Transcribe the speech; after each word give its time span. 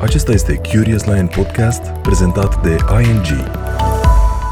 Acesta 0.00 0.32
este 0.32 0.60
Curious 0.72 1.04
Lion 1.04 1.26
Podcast, 1.26 1.82
prezentat 2.02 2.62
de 2.62 2.76
ING. 3.02 3.26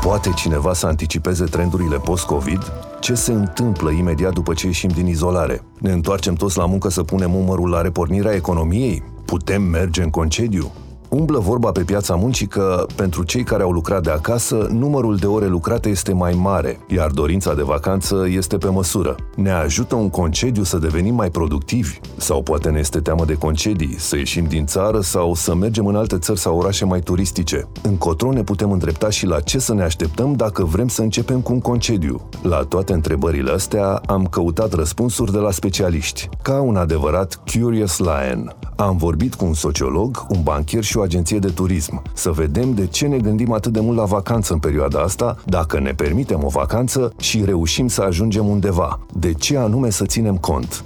Poate 0.02 0.30
cineva 0.30 0.72
să 0.72 0.86
anticipeze 0.86 1.44
trendurile 1.44 1.96
post-COVID? 1.96 2.72
Ce 3.00 3.14
se 3.14 3.32
întâmplă 3.32 3.90
imediat 3.90 4.32
după 4.32 4.54
ce 4.54 4.66
ieșim 4.66 4.90
din 4.90 5.06
izolare? 5.06 5.62
Ne 5.78 5.92
întoarcem 5.92 6.34
toți 6.34 6.58
la 6.58 6.66
muncă 6.66 6.88
să 6.88 7.02
punem 7.02 7.34
umărul 7.34 7.70
la 7.70 7.80
repornirea 7.80 8.32
economiei? 8.32 9.02
Putem 9.24 9.62
merge 9.62 10.02
în 10.02 10.10
concediu? 10.10 10.72
Umblă 11.08 11.38
vorba 11.38 11.70
pe 11.70 11.82
piața 11.82 12.14
muncii 12.14 12.46
că, 12.46 12.86
pentru 12.94 13.22
cei 13.22 13.42
care 13.42 13.62
au 13.62 13.70
lucrat 13.70 14.02
de 14.02 14.10
acasă, 14.10 14.68
numărul 14.72 15.16
de 15.16 15.26
ore 15.26 15.46
lucrate 15.46 15.88
este 15.88 16.12
mai 16.12 16.32
mare, 16.32 16.78
iar 16.88 17.10
dorința 17.10 17.54
de 17.54 17.62
vacanță 17.62 18.26
este 18.28 18.56
pe 18.56 18.68
măsură. 18.68 19.14
Ne 19.36 19.50
ajută 19.50 19.94
un 19.94 20.10
concediu 20.10 20.62
să 20.62 20.78
devenim 20.78 21.14
mai 21.14 21.30
productivi? 21.30 22.00
Sau 22.16 22.42
poate 22.42 22.68
ne 22.70 22.78
este 22.78 23.00
teamă 23.00 23.24
de 23.24 23.34
concedii, 23.34 23.94
să 23.98 24.16
ieșim 24.16 24.44
din 24.44 24.66
țară 24.66 25.00
sau 25.00 25.34
să 25.34 25.54
mergem 25.54 25.86
în 25.86 25.96
alte 25.96 26.18
țări 26.18 26.38
sau 26.38 26.58
orașe 26.58 26.84
mai 26.84 27.00
turistice? 27.00 27.68
Încotro 27.82 28.32
ne 28.32 28.42
putem 28.42 28.70
îndrepta 28.70 29.10
și 29.10 29.26
la 29.26 29.40
ce 29.40 29.58
să 29.58 29.74
ne 29.74 29.82
așteptăm 29.82 30.32
dacă 30.32 30.64
vrem 30.64 30.88
să 30.88 31.02
începem 31.02 31.40
cu 31.40 31.52
un 31.52 31.60
concediu. 31.60 32.28
La 32.42 32.56
toate 32.56 32.92
întrebările 32.92 33.50
astea 33.50 34.00
am 34.06 34.26
căutat 34.26 34.72
răspunsuri 34.72 35.32
de 35.32 35.38
la 35.38 35.50
specialiști, 35.50 36.28
ca 36.42 36.60
un 36.60 36.76
adevărat 36.76 37.42
Curious 37.52 37.98
Lion. 37.98 38.65
Am 38.76 38.96
vorbit 38.96 39.34
cu 39.34 39.44
un 39.44 39.54
sociolog, 39.54 40.26
un 40.28 40.42
banchier 40.42 40.82
și 40.82 40.96
o 40.96 41.00
agenție 41.00 41.38
de 41.38 41.48
turism, 41.48 42.02
să 42.14 42.30
vedem 42.30 42.74
de 42.74 42.86
ce 42.86 43.06
ne 43.06 43.18
gândim 43.18 43.52
atât 43.52 43.72
de 43.72 43.80
mult 43.80 43.96
la 43.96 44.04
vacanță 44.04 44.52
în 44.52 44.58
perioada 44.58 45.00
asta, 45.00 45.36
dacă 45.44 45.80
ne 45.80 45.90
permitem 45.90 46.44
o 46.44 46.48
vacanță 46.48 47.12
și 47.18 47.44
reușim 47.44 47.88
să 47.88 48.02
ajungem 48.02 48.46
undeva. 48.46 49.00
De 49.12 49.32
ce 49.32 49.56
anume 49.56 49.90
să 49.90 50.06
ținem 50.06 50.36
cont? 50.36 50.84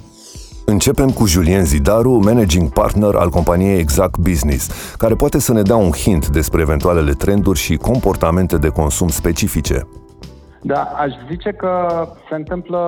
Începem 0.65 1.09
cu 1.09 1.25
Julien 1.25 1.65
Zidaru, 1.65 2.11
managing 2.11 2.69
partner 2.69 3.15
al 3.15 3.29
companiei 3.29 3.79
Exact 3.79 4.17
Business, 4.17 4.69
care 4.97 5.15
poate 5.15 5.39
să 5.39 5.53
ne 5.53 5.61
dea 5.61 5.75
un 5.75 5.91
hint 5.91 6.27
despre 6.27 6.61
eventualele 6.61 7.11
trenduri 7.11 7.59
și 7.59 7.75
comportamente 7.75 8.57
de 8.57 8.67
consum 8.67 9.07
specifice. 9.07 9.87
Da, 10.63 10.81
aș 10.81 11.13
zice 11.27 11.51
că 11.51 12.03
se 12.29 12.35
întâmplă 12.35 12.79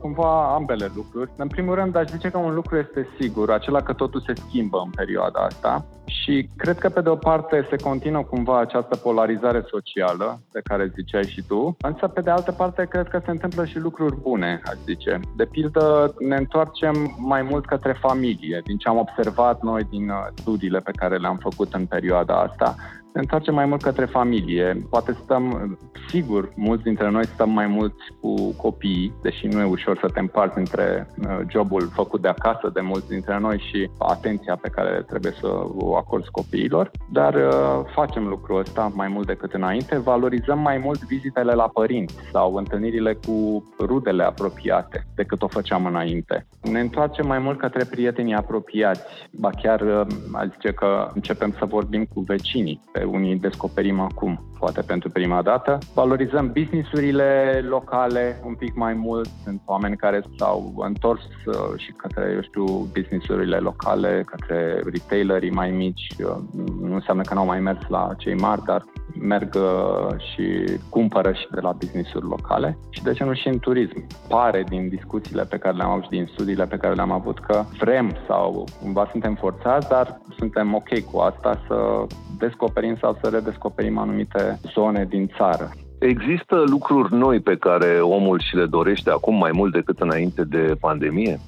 cumva 0.00 0.54
ambele 0.54 0.90
lucruri. 0.94 1.30
În 1.36 1.48
primul 1.48 1.74
rând, 1.74 1.96
aș 1.96 2.08
zice 2.08 2.30
că 2.30 2.38
un 2.38 2.54
lucru 2.54 2.76
este 2.76 3.08
sigur, 3.20 3.50
acela 3.50 3.80
că 3.80 3.92
totul 3.92 4.20
se 4.20 4.32
schimbă 4.48 4.82
în 4.84 4.90
perioada 4.90 5.40
asta 5.40 5.84
și 6.04 6.48
cred 6.56 6.78
că 6.78 6.88
pe 6.88 7.00
de 7.00 7.08
o 7.08 7.14
parte 7.14 7.66
se 7.70 7.76
continuă 7.76 8.22
cumva 8.22 8.58
această 8.58 8.96
polarizare 8.96 9.64
socială 9.66 10.40
de 10.52 10.60
care 10.64 10.92
ziceai 10.94 11.24
și 11.24 11.42
tu, 11.42 11.76
însă 11.80 12.08
pe 12.08 12.20
de 12.20 12.30
altă 12.30 12.52
parte 12.52 12.86
cred 12.90 13.08
că 13.08 13.20
se 13.24 13.30
întâmplă 13.30 13.64
și 13.64 13.78
lucruri 13.78 14.16
bune, 14.20 14.60
aș 14.64 14.76
zice. 14.84 15.20
De 15.36 15.44
pildă, 15.44 16.14
ne 16.18 16.36
întoarcem 16.36 17.14
mai 17.18 17.42
mult 17.42 17.66
către 17.66 17.92
familie, 17.92 18.60
din 18.64 18.76
ce 18.76 18.88
am 18.88 18.98
observat 18.98 19.62
noi 19.62 19.82
din 19.90 20.08
uh, 20.08 20.26
studiile 20.34 20.78
pe 20.78 20.90
care 20.90 21.16
le-am 21.16 21.36
făcut 21.36 21.74
în 21.74 21.86
perioada 21.86 22.40
asta 22.40 22.74
ne 23.12 23.20
întoarcem 23.20 23.54
mai 23.54 23.66
mult 23.66 23.82
către 23.82 24.04
familie. 24.04 24.76
Poate 24.90 25.16
stăm, 25.24 25.78
sigur, 26.08 26.52
mulți 26.56 26.82
dintre 26.82 27.10
noi 27.10 27.26
stăm 27.26 27.50
mai 27.50 27.66
mult 27.66 27.94
cu 28.20 28.52
copiii, 28.52 29.12
deși 29.22 29.46
nu 29.46 29.60
e 29.60 29.64
ușor 29.64 29.98
să 30.00 30.08
te 30.08 30.20
împarți 30.20 30.58
între 30.58 31.08
uh, 31.18 31.38
jobul 31.48 31.90
făcut 31.92 32.20
de 32.20 32.28
acasă 32.28 32.70
de 32.74 32.80
mulți 32.80 33.08
dintre 33.08 33.38
noi 33.38 33.58
și 33.70 33.90
atenția 33.98 34.58
pe 34.62 34.68
care 34.68 35.04
trebuie 35.08 35.32
să 35.40 35.46
o 35.78 35.96
acorzi 35.96 36.30
copiilor, 36.30 36.90
dar 37.12 37.34
uh, 37.34 37.90
facem 37.94 38.26
lucrul 38.26 38.58
ăsta 38.58 38.92
mai 38.94 39.08
mult 39.08 39.26
decât 39.26 39.52
înainte, 39.52 39.98
valorizăm 39.98 40.58
mai 40.58 40.78
mult 40.78 41.04
vizitele 41.04 41.52
la 41.52 41.68
părinți 41.68 42.14
sau 42.32 42.54
întâlnirile 42.54 43.18
cu 43.26 43.64
rudele 43.80 44.22
apropiate 44.22 45.06
decât 45.14 45.42
o 45.42 45.48
făceam 45.48 45.86
înainte. 45.86 46.46
Ne 46.62 46.80
întoarcem 46.80 47.26
mai 47.26 47.38
mult 47.38 47.58
către 47.58 47.84
prietenii 47.84 48.34
apropiați, 48.34 49.02
ba 49.32 49.50
chiar 49.62 49.80
uh, 49.80 50.06
aș 50.32 50.46
zice 50.46 50.72
că 50.72 51.08
începem 51.14 51.54
să 51.58 51.64
vorbim 51.64 52.04
cu 52.04 52.20
vecinii 52.20 52.80
pe 52.92 53.01
unii 53.04 53.36
descoperim 53.36 54.00
acum, 54.00 54.44
poate 54.58 54.80
pentru 54.80 55.10
prima 55.10 55.42
dată. 55.42 55.78
Valorizăm 55.94 56.52
businessurile 56.52 57.60
locale 57.68 58.40
un 58.44 58.54
pic 58.54 58.74
mai 58.74 58.94
mult. 58.94 59.28
Sunt 59.44 59.60
oameni 59.64 59.96
care 59.96 60.22
s-au 60.36 60.74
întors 60.76 61.22
uh, 61.46 61.54
și 61.76 61.92
către, 61.92 62.32
eu 62.34 62.42
știu, 62.42 62.64
businessurile 62.64 63.56
locale, 63.56 64.22
către 64.26 64.80
retailerii 64.84 65.50
mai 65.50 65.70
mici. 65.70 66.06
Uh, 66.18 66.36
nu 66.80 66.94
înseamnă 66.94 67.22
că 67.22 67.34
nu 67.34 67.40
au 67.40 67.46
mai 67.46 67.60
mers 67.60 67.88
la 67.88 68.14
cei 68.18 68.34
mari, 68.34 68.64
dar 68.64 68.84
merg 69.20 69.54
uh, 69.54 70.16
și 70.18 70.78
cumpără 70.88 71.32
și 71.32 71.46
de 71.50 71.60
la 71.60 71.72
business-uri 71.72 72.26
locale 72.26 72.78
și 72.90 73.02
de 73.02 73.12
ce 73.12 73.24
nu 73.24 73.34
și 73.34 73.48
în 73.48 73.58
turism. 73.58 74.06
Pare 74.28 74.64
din 74.68 74.88
discuțiile 74.88 75.44
pe 75.44 75.58
care 75.58 75.76
le-am 75.76 75.90
avut 75.90 76.02
și 76.02 76.10
din 76.10 76.28
studiile 76.32 76.66
pe 76.66 76.76
care 76.76 76.94
le-am 76.94 77.10
avut 77.10 77.38
că 77.38 77.64
vrem 77.78 78.16
sau 78.26 78.64
cumva 78.80 79.08
suntem 79.10 79.34
forțați, 79.34 79.88
dar 79.88 80.20
suntem 80.38 80.74
ok 80.74 81.00
cu 81.00 81.18
asta 81.18 81.60
să 81.66 82.06
descoperim 82.38 82.96
sau 83.00 83.18
să 83.22 83.28
redescoperim 83.28 83.98
anumite 83.98 84.60
zone 84.74 85.06
din 85.08 85.30
țară. 85.36 85.70
Există 85.98 86.64
lucruri 86.66 87.14
noi 87.14 87.40
pe 87.40 87.56
care 87.56 88.00
omul 88.00 88.40
și 88.40 88.56
le 88.56 88.66
dorește 88.66 89.10
acum 89.10 89.34
mai 89.34 89.50
mult 89.54 89.72
decât 89.72 90.00
înainte 90.00 90.44
de 90.44 90.74
pandemie? 90.80 91.38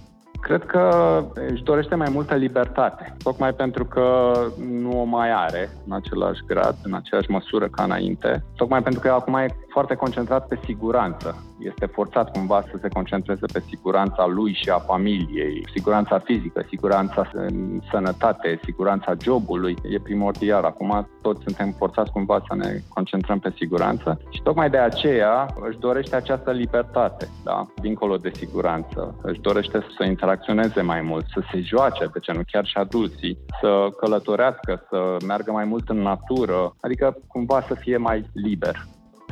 Cred 0.45 0.65
că 0.65 0.83
își 1.35 1.63
dorește 1.63 1.95
mai 1.95 2.09
multă 2.11 2.35
libertate, 2.35 3.19
tocmai 3.23 3.53
pentru 3.53 3.85
că 3.85 4.33
nu 4.57 5.01
o 5.01 5.05
mai 5.05 5.31
are 5.31 5.79
în 5.87 5.93
același 5.93 6.41
grad, 6.47 6.79
în 6.83 6.95
aceeași 6.95 7.31
măsură 7.31 7.69
ca 7.69 7.83
înainte, 7.83 8.45
tocmai 8.57 8.83
pentru 8.83 9.01
că 9.01 9.11
acum 9.11 9.35
e 9.35 9.47
foarte 9.77 9.95
concentrat 9.95 10.47
pe 10.47 10.59
siguranță. 10.65 11.29
Este 11.59 11.87
forțat 11.87 12.31
cumva 12.31 12.61
să 12.71 12.77
se 12.81 12.89
concentreze 12.89 13.47
pe 13.53 13.61
siguranța 13.69 14.27
lui 14.27 14.53
și 14.53 14.69
a 14.71 14.79
familiei, 14.79 15.67
siguranța 15.75 16.19
fizică, 16.19 16.65
siguranța 16.69 17.31
în 17.33 17.81
sănătate, 17.91 18.61
siguranța 18.65 19.13
jobului. 19.23 19.75
E 19.91 19.99
primordial. 20.09 20.65
Acum 20.65 21.09
toți 21.23 21.43
suntem 21.43 21.75
forțați 21.79 22.11
cumva 22.11 22.45
să 22.49 22.55
ne 22.55 22.71
concentrăm 22.89 23.39
pe 23.39 23.53
siguranță 23.57 24.21
și 24.29 24.43
tocmai 24.43 24.71
de 24.71 24.79
aceea 24.79 25.47
își 25.69 25.79
dorește 25.79 26.17
această 26.17 26.51
libertate, 26.51 27.29
da? 27.45 27.67
dincolo 27.81 28.17
de 28.17 28.31
siguranță. 28.35 29.19
Își 29.23 29.41
dorește 29.41 29.79
să 29.97 30.05
interacționeze 30.05 30.81
mai 30.81 31.01
mult, 31.01 31.25
să 31.35 31.41
se 31.51 31.61
joace, 31.61 32.05
de 32.13 32.19
ce 32.19 32.33
nu 32.33 32.43
chiar 32.53 32.65
și 32.67 32.77
adulții, 32.77 33.39
să 33.61 33.89
călătorească, 34.01 34.87
să 34.89 35.17
meargă 35.27 35.53
mai 35.53 35.65
mult 35.65 35.89
în 35.89 35.99
natură, 35.99 36.75
adică 36.81 37.17
cumva 37.29 37.61
să 37.69 37.75
fie 37.75 37.97
mai 37.97 38.31
liber. 38.33 38.77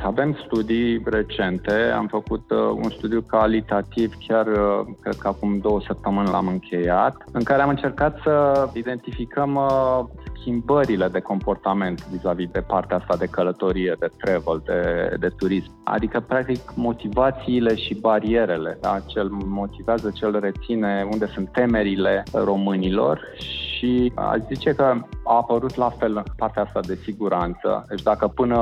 Avem 0.03 0.37
studii 0.45 1.01
recente, 1.05 1.73
am 1.95 2.07
făcut 2.07 2.51
uh, 2.51 2.57
un 2.83 2.89
studiu 2.89 3.21
calitativ, 3.21 4.13
chiar 4.27 4.47
uh, 4.47 4.85
cred 5.01 5.15
că 5.15 5.27
acum 5.27 5.57
două 5.57 5.81
săptămâni 5.87 6.29
l-am 6.29 6.47
încheiat, 6.47 7.23
în 7.31 7.43
care 7.43 7.61
am 7.61 7.69
încercat 7.69 8.19
să 8.23 8.67
identificăm 8.73 9.55
uh, 9.55 9.99
schimbările 10.39 11.07
de 11.07 11.19
comportament 11.19 12.07
vis-a-vis 12.07 12.49
de 12.51 12.61
partea 12.61 12.97
asta 12.97 13.15
de 13.15 13.25
călătorie, 13.25 13.95
de 13.99 14.09
travel, 14.17 14.61
de, 14.65 15.15
de 15.19 15.27
turism. 15.37 15.71
Adică, 15.83 16.19
practic, 16.19 16.59
motivațiile 16.75 17.75
și 17.75 17.93
barierele. 17.93 18.77
Da? 18.81 18.99
Cel 19.05 19.29
motivează, 19.45 20.11
cel 20.13 20.39
reține 20.39 21.07
unde 21.11 21.25
sunt 21.25 21.49
temerile 21.51 22.23
românilor 22.33 23.19
și 23.37 23.72
aș 24.15 24.39
zice 24.47 24.73
că 24.73 24.83
a 25.23 25.35
apărut 25.35 25.75
la 25.75 25.89
fel 25.89 26.23
partea 26.37 26.61
asta 26.61 26.79
de 26.79 26.99
siguranță. 27.03 27.85
Deci 27.89 28.01
dacă 28.01 28.27
până 28.27 28.59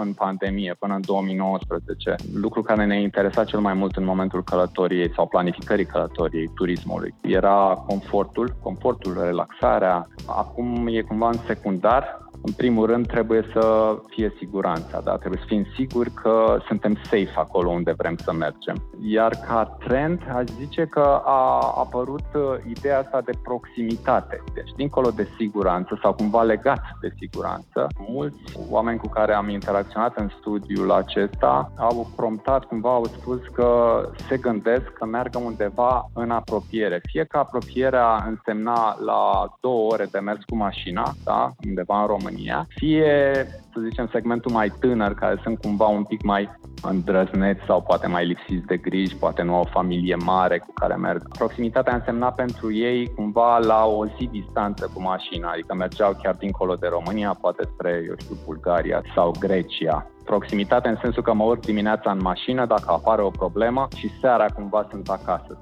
în 0.00 0.12
pandemie, 0.12 0.76
până 0.78 0.94
în 0.94 1.00
2019, 1.06 2.14
lucru 2.34 2.62
care 2.62 2.86
ne 2.86 3.00
interesa 3.00 3.44
cel 3.44 3.58
mai 3.58 3.74
mult 3.74 3.96
în 3.96 4.04
momentul 4.04 4.42
călătoriei 4.42 5.12
sau 5.14 5.26
planificării 5.26 5.86
călătoriei, 5.86 6.50
turismului, 6.54 7.14
era 7.20 7.84
confortul, 7.86 8.56
confortul, 8.62 9.20
relaxarea. 9.24 10.06
Acum 10.26 10.86
e 10.86 11.00
cumva 11.00 11.28
în 11.28 11.38
secundar, 11.46 12.29
în 12.42 12.52
primul 12.52 12.86
rând, 12.86 13.06
trebuie 13.06 13.44
să 13.52 13.96
fie 14.08 14.34
siguranța, 14.38 15.00
da? 15.00 15.16
trebuie 15.16 15.40
să 15.40 15.46
fim 15.48 15.66
siguri 15.74 16.10
că 16.10 16.58
suntem 16.66 16.94
safe 17.02 17.32
acolo 17.34 17.70
unde 17.70 17.92
vrem 17.96 18.16
să 18.16 18.32
mergem. 18.32 18.76
Iar 19.02 19.32
ca 19.46 19.76
trend, 19.78 20.20
aș 20.34 20.44
zice 20.58 20.84
că 20.84 21.20
a 21.24 21.72
apărut 21.76 22.26
uh, 22.34 22.42
ideea 22.68 22.98
asta 22.98 23.20
de 23.20 23.32
proximitate. 23.42 24.42
Deci, 24.54 24.70
dincolo 24.76 25.10
de 25.10 25.28
siguranță 25.38 25.98
sau 26.02 26.12
cumva 26.12 26.42
legat 26.42 26.82
de 27.00 27.14
siguranță, 27.18 27.86
mulți 28.08 28.56
oameni 28.70 28.98
cu 28.98 29.08
care 29.08 29.32
am 29.34 29.48
interacționat 29.48 30.16
în 30.16 30.28
studiul 30.40 30.92
acesta 30.92 31.72
au 31.76 32.10
promptat, 32.16 32.64
cumva 32.64 32.92
au 32.92 33.04
spus 33.04 33.40
că 33.52 34.00
se 34.28 34.36
gândesc 34.36 34.84
că 34.92 35.04
meargă 35.04 35.38
undeva 35.38 36.10
în 36.14 36.30
apropiere. 36.30 37.00
Fie 37.02 37.24
că 37.24 37.38
apropierea 37.38 38.24
însemna 38.28 38.96
la 39.04 39.54
două 39.60 39.92
ore 39.92 40.08
de 40.10 40.18
mers 40.18 40.38
cu 40.46 40.56
mașina, 40.56 41.12
da? 41.24 41.52
undeva 41.66 42.00
în 42.00 42.06
România, 42.06 42.29
România, 42.30 42.66
fie, 42.68 43.46
să 43.72 43.80
zicem, 43.88 44.08
segmentul 44.12 44.52
mai 44.52 44.72
tânăr, 44.80 45.14
care 45.14 45.40
sunt 45.42 45.58
cumva 45.60 45.86
un 45.86 46.04
pic 46.04 46.22
mai 46.22 46.50
îndrăzneți 46.82 47.64
sau 47.66 47.82
poate 47.82 48.06
mai 48.06 48.26
lipsiți 48.26 48.66
de 48.66 48.76
griji, 48.76 49.16
poate 49.16 49.42
nu 49.42 49.54
au 49.54 49.60
o 49.60 49.70
familie 49.72 50.14
mare 50.14 50.58
cu 50.58 50.72
care 50.74 50.94
merg. 50.94 51.28
Proximitatea 51.38 51.94
însemna 51.94 52.30
pentru 52.30 52.72
ei 52.72 53.12
cumva 53.14 53.58
la 53.58 53.84
o 53.84 54.06
zi 54.06 54.28
distanță 54.32 54.90
cu 54.94 55.02
mașina, 55.02 55.50
adică 55.50 55.74
mergeau 55.74 56.18
chiar 56.22 56.34
dincolo 56.34 56.74
de 56.74 56.88
România, 56.90 57.38
poate 57.40 57.62
spre, 57.72 58.04
eu 58.08 58.14
știu, 58.18 58.36
Bulgaria 58.44 59.02
sau 59.14 59.34
Grecia 59.38 60.10
proximitate 60.24 60.88
în 60.88 60.98
sensul 61.02 61.22
că 61.22 61.34
mă 61.34 61.44
urc 61.44 61.64
dimineața 61.64 62.10
în 62.10 62.18
mașină 62.22 62.66
dacă 62.66 62.84
apare 62.86 63.22
o 63.22 63.30
problemă 63.30 63.88
și 63.96 64.10
seara 64.20 64.46
cumva 64.46 64.86
sunt 64.90 65.08
acasă. 65.08 65.58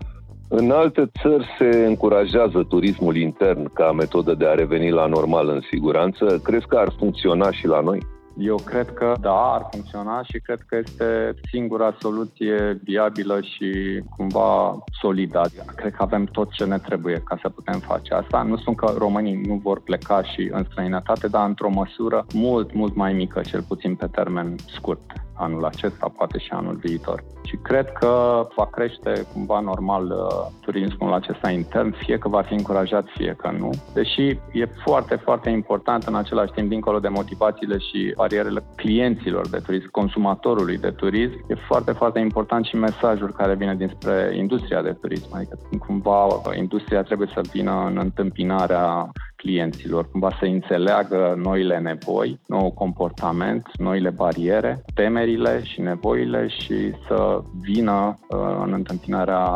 În 0.51 0.71
alte 0.71 1.11
țări 1.21 1.47
se 1.59 1.85
încurajează 1.87 2.65
turismul 2.69 3.17
intern 3.17 3.73
ca 3.73 3.93
metodă 3.93 4.35
de 4.35 4.47
a 4.47 4.55
reveni 4.55 4.91
la 4.91 5.07
normal 5.07 5.49
în 5.49 5.61
siguranță. 5.71 6.41
Crezi 6.43 6.67
că 6.67 6.77
ar 6.77 6.93
funcționa 6.99 7.51
și 7.51 7.67
la 7.67 7.81
noi? 7.81 8.07
Eu 8.39 8.57
cred 8.65 8.93
că 8.93 9.15
da, 9.21 9.53
ar 9.53 9.69
funcționa 9.71 10.23
și 10.23 10.39
cred 10.39 10.59
că 10.67 10.77
este 10.77 11.35
singura 11.51 11.97
soluție 12.01 12.81
viabilă 12.85 13.41
și 13.41 14.01
cumva 14.17 14.79
solidă. 15.01 15.43
Cred 15.77 15.93
că 15.93 16.03
avem 16.03 16.25
tot 16.25 16.51
ce 16.51 16.65
ne 16.65 16.79
trebuie 16.79 17.23
ca 17.25 17.39
să 17.43 17.49
putem 17.49 17.79
face 17.79 18.15
asta. 18.15 18.43
Nu 18.43 18.57
spun 18.57 18.75
că 18.75 18.95
românii 18.99 19.41
nu 19.47 19.55
vor 19.63 19.81
pleca 19.81 20.23
și 20.23 20.49
în 20.53 20.65
străinătate, 20.71 21.29
dar 21.29 21.49
într-o 21.49 21.71
măsură 21.71 22.27
mult, 22.35 22.75
mult 22.75 22.95
mai 22.95 23.13
mică, 23.13 23.41
cel 23.41 23.63
puțin 23.69 23.95
pe 23.95 24.07
termen 24.07 24.55
scurt 24.67 25.01
anul 25.39 25.65
acesta, 25.65 26.13
poate 26.17 26.39
și 26.39 26.51
anul 26.51 26.75
viitor. 26.75 27.25
Și 27.45 27.57
cred 27.57 27.93
că 27.93 28.43
va 28.57 28.67
crește 28.67 29.27
cumva 29.33 29.61
normal 29.61 30.05
uh, 30.05 30.47
turismul 30.61 31.13
acesta 31.13 31.51
intern, 31.51 31.95
fie 31.97 32.19
că 32.19 32.29
va 32.29 32.43
fi 32.43 32.55
încurajat, 32.55 33.07
fie 33.17 33.35
că 33.39 33.51
nu. 33.59 33.71
Deși 33.95 34.27
e 34.53 34.65
foarte, 34.85 35.15
foarte 35.15 35.51
important 35.51 36.03
în 36.03 36.15
același 36.15 36.53
timp, 36.53 36.69
dincolo 36.69 36.99
de 36.99 37.09
motivațiile 37.09 37.79
și 37.79 38.13
barierele 38.17 38.63
clienților 38.77 39.49
de 39.49 39.59
turism, 39.59 39.91
consumatorului 39.91 40.79
de 40.79 40.91
turism, 40.91 41.45
e 41.47 41.55
foarte, 41.55 41.93
foarte 41.93 42.19
important 42.19 42.65
și 42.65 42.77
mesajul 42.77 43.33
care 43.33 43.55
vine 43.55 43.75
dinspre 43.75 44.33
industria 44.37 44.83
de 44.83 44.93
turism. 44.93 45.35
Adică 45.35 45.59
cumva 45.87 46.27
industria 46.57 47.03
trebuie 47.03 47.29
să 47.35 47.41
vină 47.53 47.85
în 47.87 47.99
întâmpinarea 47.99 49.11
clienților, 49.43 50.11
cumva 50.11 50.37
să 50.39 50.45
înțeleagă 50.45 51.41
noile 51.43 51.79
nevoi, 51.79 52.41
nou 52.47 52.71
comportament, 52.71 53.67
noile 53.77 54.11
bariere, 54.11 54.85
temerile 54.95 55.63
și 55.63 55.81
nevoile 55.81 56.49
și 56.49 56.93
să 57.07 57.43
vină 57.61 58.19
uh, 58.29 58.39
în 58.65 58.73
întâmpinarea 58.73 59.47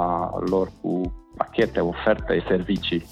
lor 0.48 0.70
cu 0.80 1.00
pachete, 1.36 1.80
oferte, 1.80 2.44
servicii. 2.48 3.04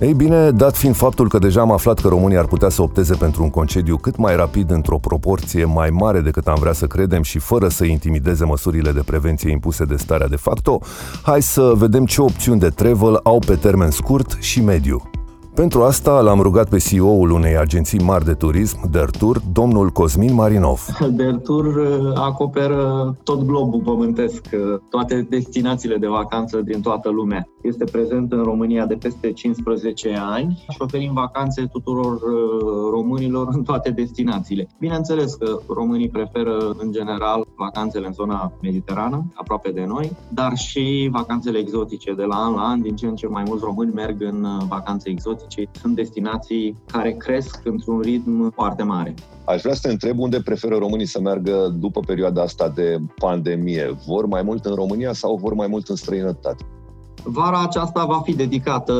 Ei 0.00 0.14
bine, 0.14 0.50
dat 0.50 0.76
fiind 0.76 0.94
faptul 0.94 1.28
că 1.28 1.38
deja 1.38 1.60
am 1.60 1.72
aflat 1.72 2.00
că 2.00 2.08
România 2.08 2.38
ar 2.38 2.46
putea 2.46 2.68
să 2.68 2.82
opteze 2.82 3.14
pentru 3.14 3.42
un 3.42 3.50
concediu 3.50 3.96
cât 3.96 4.16
mai 4.16 4.36
rapid 4.36 4.70
într-o 4.70 4.98
proporție 4.98 5.64
mai 5.64 5.90
mare 5.90 6.20
decât 6.20 6.46
am 6.46 6.56
vrea 6.60 6.72
să 6.72 6.86
credem 6.86 7.22
și 7.22 7.38
fără 7.38 7.68
să 7.68 7.84
intimideze 7.84 8.44
măsurile 8.44 8.92
de 8.92 9.02
prevenție 9.04 9.50
impuse 9.50 9.84
de 9.84 9.96
starea 9.96 10.28
de 10.28 10.36
facto, 10.36 10.80
hai 11.22 11.42
să 11.42 11.72
vedem 11.76 12.04
ce 12.04 12.20
opțiuni 12.22 12.60
de 12.60 12.68
travel 12.68 13.20
au 13.22 13.38
pe 13.46 13.54
termen 13.54 13.90
scurt 13.90 14.36
și 14.40 14.60
mediu. 14.60 15.02
Pentru 15.56 15.82
asta 15.82 16.20
l-am 16.20 16.40
rugat 16.40 16.68
pe 16.68 16.78
CEO-ul 16.78 17.30
unei 17.30 17.56
agenții 17.56 17.98
mari 17.98 18.24
de 18.24 18.32
turism, 18.32 18.90
Dertur, 18.90 19.40
domnul 19.52 19.88
Cosmin 19.88 20.34
Marinov. 20.34 20.86
Dertur 21.10 21.64
uh, 21.64 22.12
acoperă 22.14 23.16
tot 23.22 23.42
globul 23.44 23.80
pământesc, 23.84 24.44
uh, 24.52 24.78
toate 24.90 25.26
destinațiile 25.30 25.96
de 25.96 26.06
vacanță 26.06 26.60
din 26.60 26.80
toată 26.80 27.10
lumea. 27.10 27.48
Este 27.66 27.84
prezent 27.84 28.32
în 28.32 28.42
România 28.42 28.86
de 28.86 28.94
peste 28.94 29.32
15 29.32 30.16
ani 30.20 30.64
și 30.68 30.76
oferim 30.78 31.12
vacanțe 31.12 31.62
tuturor 31.72 32.12
uh, 32.12 32.90
românilor 32.90 33.48
în 33.52 33.62
toate 33.62 33.90
destinațiile. 33.90 34.68
Bineînțeles 34.78 35.34
că 35.34 35.60
românii 35.68 36.08
preferă 36.08 36.74
în 36.78 36.92
general 36.92 37.46
vacanțele 37.56 38.06
în 38.06 38.12
zona 38.12 38.52
mediterană, 38.62 39.32
aproape 39.34 39.70
de 39.70 39.84
noi, 39.84 40.16
dar 40.28 40.56
și 40.56 41.08
vacanțele 41.12 41.58
exotice. 41.58 42.14
De 42.14 42.24
la 42.24 42.36
an 42.36 42.54
la 42.54 42.62
an, 42.62 42.82
din 42.82 42.96
ce 42.96 43.06
în 43.06 43.14
ce 43.14 43.26
mai 43.26 43.42
mulți 43.46 43.64
români 43.64 43.92
merg 43.92 44.22
în 44.22 44.46
vacanțe 44.68 45.10
exotice 45.10 45.56
climatice 45.56 45.80
sunt 45.80 45.94
destinații 45.94 46.76
care 46.86 47.12
cresc 47.12 47.60
într-un 47.64 48.00
ritm 48.00 48.50
foarte 48.50 48.82
mare. 48.82 49.14
Aș 49.44 49.60
vrea 49.60 49.74
să 49.74 49.80
te 49.82 49.90
întreb 49.90 50.18
unde 50.18 50.40
preferă 50.44 50.76
românii 50.76 51.06
să 51.06 51.20
meargă 51.20 51.74
după 51.78 52.00
perioada 52.00 52.42
asta 52.42 52.68
de 52.68 52.96
pandemie. 53.18 53.96
Vor 54.06 54.26
mai 54.26 54.42
mult 54.42 54.64
în 54.64 54.74
România 54.74 55.12
sau 55.12 55.36
vor 55.36 55.52
mai 55.52 55.66
mult 55.66 55.88
în 55.88 55.96
străinătate? 55.96 56.64
Vara 57.28 57.62
aceasta 57.62 58.04
va 58.04 58.20
fi 58.24 58.34
dedicată 58.34 58.94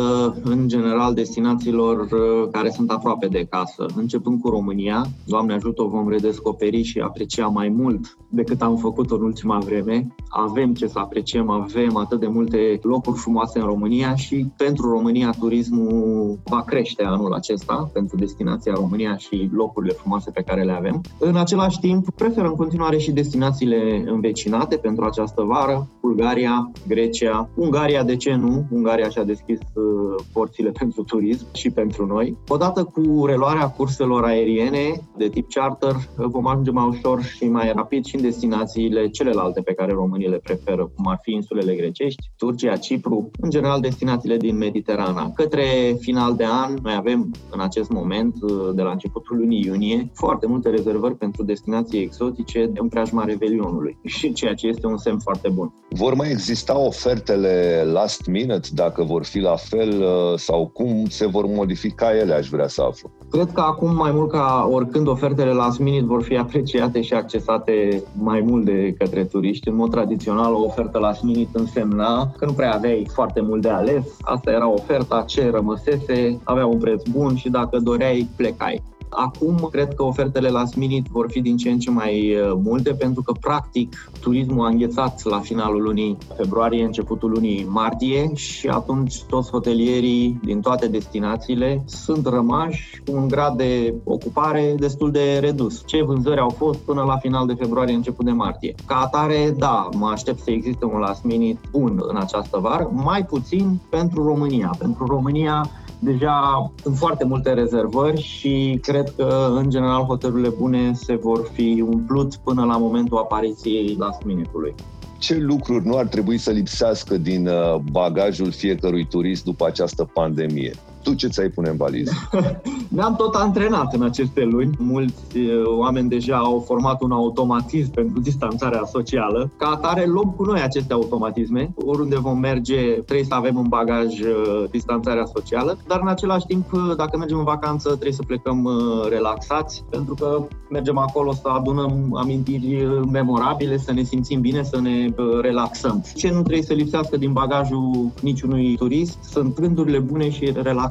în 0.44 0.68
general 0.68 1.14
destinațiilor 1.14 2.00
uh, 2.00 2.48
care 2.50 2.70
sunt 2.70 2.90
aproape 2.90 3.26
de 3.26 3.46
casă, 3.50 3.86
începând 3.96 4.40
cu 4.40 4.48
România. 4.48 5.06
Doamne 5.26 5.54
ajută, 5.54 5.82
vom 5.82 6.08
redescoperi 6.08 6.82
și 6.82 6.98
aprecia 6.98 7.46
mai 7.46 7.68
mult 7.68 8.16
decât 8.28 8.62
am 8.62 8.76
făcut 8.76 9.10
în 9.10 9.22
ultima 9.22 9.58
vreme. 9.58 10.14
Avem 10.28 10.74
ce 10.74 10.86
să 10.86 10.98
apreciem, 10.98 11.50
avem 11.50 11.96
atât 11.96 12.20
de 12.20 12.26
multe 12.26 12.78
locuri 12.82 13.18
frumoase 13.18 13.58
în 13.58 13.66
România 13.66 14.14
și 14.14 14.46
pentru 14.56 14.90
România 14.90 15.34
turismul 15.38 16.38
va 16.44 16.62
crește 16.62 17.04
anul 17.04 17.32
acesta, 17.32 17.90
pentru 17.92 18.16
destinația 18.16 18.72
România 18.74 19.16
și 19.16 19.50
locurile 19.52 19.92
frumoase 19.92 20.30
pe 20.30 20.42
care 20.42 20.62
le 20.62 20.72
avem. 20.72 21.00
În 21.18 21.36
același 21.36 21.80
timp, 21.80 22.10
prefer 22.10 22.44
în 22.44 22.54
continuare 22.54 22.98
și 22.98 23.12
destinațiile 23.12 24.04
învecinate 24.06 24.76
pentru 24.76 25.04
această 25.04 25.42
vară, 25.42 25.88
Bulgaria, 26.00 26.70
Grecia, 26.88 27.48
Ungaria, 27.54 28.04
de 28.04 28.15
ce 28.16 28.34
nu? 28.34 28.66
Ungaria 28.70 29.08
și-a 29.08 29.24
deschis 29.24 29.58
uh, 29.58 30.24
porțile 30.32 30.70
pentru 30.80 31.02
turism 31.02 31.46
și 31.52 31.70
pentru 31.70 32.06
noi. 32.06 32.36
Odată 32.48 32.84
cu 32.84 33.26
reluarea 33.26 33.70
curselor 33.70 34.24
aeriene 34.24 35.00
de 35.16 35.28
tip 35.28 35.52
charter, 35.52 35.94
vom 36.16 36.46
ajunge 36.46 36.70
mai 36.70 36.86
ușor 36.86 37.22
și 37.22 37.44
mai 37.44 37.72
rapid 37.74 38.04
și 38.04 38.16
în 38.16 38.22
destinațiile 38.22 39.08
celelalte 39.08 39.60
pe 39.60 39.72
care 39.72 39.92
românii 39.92 40.28
le 40.28 40.36
preferă, 40.36 40.90
cum 40.96 41.06
ar 41.06 41.18
fi 41.22 41.32
insulele 41.32 41.74
grecești, 41.74 42.30
Turcia, 42.36 42.76
Cipru, 42.76 43.30
în 43.40 43.50
general 43.50 43.80
destinațiile 43.80 44.36
din 44.36 44.56
Mediterana. 44.56 45.30
Către 45.34 45.96
final 45.98 46.34
de 46.36 46.44
an, 46.44 46.74
noi 46.82 46.94
avem 46.96 47.30
în 47.50 47.60
acest 47.60 47.90
moment, 47.90 48.34
uh, 48.42 48.50
de 48.74 48.82
la 48.82 48.90
începutul 48.90 49.36
lunii 49.36 49.64
iunie, 49.66 50.10
foarte 50.14 50.46
multe 50.46 50.68
rezervări 50.68 51.16
pentru 51.16 51.42
destinații 51.42 52.00
exotice 52.00 52.70
în 52.74 52.88
preajma 52.88 53.24
Revelionului 53.24 53.98
și 54.16 54.32
ceea 54.32 54.54
ce 54.54 54.66
este 54.66 54.86
un 54.86 54.96
semn 54.96 55.18
foarte 55.18 55.48
bun. 55.48 55.74
Vor 55.90 56.14
mai 56.14 56.30
exista 56.30 56.78
ofertele 56.78 57.82
last 58.06 58.26
minute, 58.26 58.68
dacă 58.72 59.02
vor 59.02 59.24
fi 59.24 59.38
la 59.38 59.56
fel 59.56 60.00
uh, 60.00 60.38
sau 60.38 60.66
cum 60.66 61.04
se 61.08 61.26
vor 61.26 61.46
modifica 61.46 62.16
ele, 62.16 62.34
aș 62.34 62.48
vrea 62.48 62.68
să 62.68 62.82
aflu. 62.82 63.10
Cred 63.30 63.50
că 63.52 63.60
acum 63.60 63.94
mai 63.94 64.10
mult 64.12 64.30
ca 64.30 64.68
oricând 64.70 65.08
ofertele 65.08 65.50
last 65.50 65.78
minute 65.78 66.04
vor 66.04 66.22
fi 66.22 66.36
apreciate 66.36 67.00
și 67.02 67.14
accesate 67.14 68.02
mai 68.18 68.40
mult 68.40 68.64
de 68.64 68.94
către 68.98 69.24
turiști. 69.24 69.68
În 69.68 69.74
mod 69.76 69.90
tradițional, 69.90 70.54
o 70.54 70.64
ofertă 70.64 70.98
last 70.98 71.22
minute 71.22 71.58
însemna 71.58 72.32
că 72.38 72.44
nu 72.44 72.52
prea 72.52 72.74
aveai 72.74 73.08
foarte 73.12 73.40
mult 73.40 73.62
de 73.62 73.68
ales. 73.68 74.04
Asta 74.20 74.50
era 74.50 74.68
oferta, 74.68 75.24
ce 75.26 75.50
rămăsese, 75.50 76.40
avea 76.44 76.66
un 76.66 76.78
preț 76.78 77.02
bun 77.10 77.36
și 77.36 77.48
dacă 77.48 77.78
doreai, 77.78 78.28
plecai. 78.36 78.82
Acum 79.08 79.68
cred 79.70 79.94
că 79.94 80.02
ofertele 80.02 80.48
last 80.48 80.76
minute 80.76 81.08
vor 81.12 81.30
fi 81.30 81.40
din 81.40 81.56
ce 81.56 81.70
în 81.70 81.78
ce 81.78 81.90
mai 81.90 82.34
uh, 82.34 82.58
multe 82.62 82.94
pentru 82.94 83.22
că 83.22 83.32
practic 83.40 84.10
turismul 84.20 84.66
a 84.66 84.68
înghețat 84.68 85.24
la 85.24 85.40
finalul 85.40 85.82
lunii 85.82 86.16
februarie, 86.36 86.84
începutul 86.84 87.30
lunii 87.30 87.66
martie 87.68 88.34
și 88.34 88.68
atunci 88.68 89.22
toți 89.22 89.50
hotelierii 89.50 90.40
din 90.44 90.60
toate 90.60 90.88
destinațiile 90.88 91.82
sunt 91.86 92.26
rămași 92.26 93.02
cu 93.06 93.16
un 93.16 93.28
grad 93.28 93.56
de 93.56 93.94
ocupare 94.04 94.74
destul 94.78 95.10
de 95.10 95.38
redus. 95.40 95.82
Ce 95.86 96.02
vânzări 96.02 96.40
au 96.40 96.48
fost 96.48 96.78
până 96.78 97.02
la 97.02 97.16
final 97.16 97.46
de 97.46 97.54
februarie, 97.54 97.94
început 97.94 98.24
de 98.24 98.30
martie. 98.30 98.74
Ca 98.86 98.96
atare, 98.96 99.54
da, 99.58 99.88
mă 99.96 100.08
aștept 100.08 100.38
să 100.38 100.50
existe 100.50 100.84
un 100.84 100.98
last 100.98 101.24
minute 101.24 101.60
bun 101.70 102.02
în 102.08 102.16
această 102.16 102.58
vară, 102.58 102.90
mai 102.92 103.24
puțin 103.24 103.80
pentru 103.90 104.26
România. 104.26 104.70
Pentru 104.78 105.06
România 105.06 105.70
Deja 105.98 106.72
sunt 106.82 106.96
foarte 106.96 107.24
multe 107.24 107.52
rezervări 107.52 108.20
și 108.22 108.78
cred 108.82 109.12
că, 109.16 109.52
în 109.56 109.70
general, 109.70 110.02
hotelurile 110.02 110.48
bune 110.48 110.92
se 110.94 111.14
vor 111.14 111.50
fi 111.52 111.84
umplut 111.88 112.36
până 112.36 112.64
la 112.64 112.76
momentul 112.76 113.18
apariției 113.18 113.96
last 113.98 114.22
minute-ului 114.22 114.74
ce 115.18 115.36
lucruri 115.36 115.86
nu 115.86 115.96
ar 115.96 116.06
trebui 116.06 116.38
să 116.38 116.50
lipsească 116.50 117.16
din 117.16 117.46
uh, 117.46 117.74
bagajul 117.90 118.52
fiecărui 118.52 119.06
turist 119.06 119.44
după 119.44 119.66
această 119.66 120.04
pandemie? 120.04 120.72
Tu 121.06 121.14
ce 121.14 121.28
ți-ai 121.28 121.48
pune 121.48 121.68
în 121.68 121.76
valiză? 121.76 122.12
Ne-am 122.96 123.16
tot 123.16 123.34
antrenat 123.34 123.94
în 123.94 124.02
aceste 124.02 124.44
luni. 124.44 124.76
Mulți 124.78 125.36
uh, 125.36 125.62
oameni 125.78 126.08
deja 126.08 126.36
au 126.36 126.62
format 126.66 127.02
un 127.02 127.10
automatism 127.10 127.90
pentru 127.90 128.20
distanțarea 128.20 128.84
socială. 128.84 129.50
Ca 129.56 129.66
atare, 129.66 130.06
luăm 130.06 130.34
cu 130.36 130.44
noi 130.44 130.60
aceste 130.60 130.92
automatisme. 130.92 131.74
Oriunde 131.74 132.16
vom 132.18 132.38
merge, 132.38 132.80
trebuie 132.82 133.24
să 133.24 133.34
avem 133.34 133.56
în 133.56 133.68
bagaj 133.68 134.20
uh, 134.20 134.64
distanțarea 134.70 135.24
socială, 135.24 135.78
dar 135.86 136.00
în 136.00 136.08
același 136.08 136.46
timp, 136.46 136.70
dacă 136.96 137.16
mergem 137.16 137.38
în 137.38 137.44
vacanță, 137.44 137.88
trebuie 137.88 138.12
să 138.12 138.22
plecăm 138.26 138.68
relaxați, 139.08 139.84
pentru 139.90 140.14
că 140.14 140.46
mergem 140.70 140.98
acolo 140.98 141.32
să 141.32 141.48
adunăm 141.48 142.16
amintiri 142.16 142.86
memorabile, 143.12 143.78
să 143.78 143.92
ne 143.92 144.02
simțim 144.02 144.40
bine, 144.40 144.62
să 144.62 144.80
ne 144.80 145.14
relaxăm. 145.40 146.04
Ce 146.14 146.30
nu 146.30 146.42
trebuie 146.42 146.62
să 146.62 146.72
lipsească 146.72 147.16
din 147.16 147.32
bagajul 147.32 148.10
niciunui 148.22 148.76
turist 148.76 149.18
sunt 149.22 149.60
gândurile 149.60 149.98
bune 149.98 150.30
și 150.30 150.44